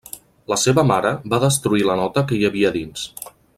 [0.51, 3.07] La seva mare va destruir la nota que hi havia dins.